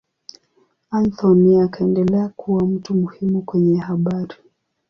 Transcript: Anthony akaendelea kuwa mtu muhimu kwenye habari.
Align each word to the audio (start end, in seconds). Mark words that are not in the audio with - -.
Anthony 0.91 1.59
akaendelea 1.61 2.29
kuwa 2.29 2.63
mtu 2.67 2.93
muhimu 2.95 3.41
kwenye 3.41 3.77
habari. 3.79 4.35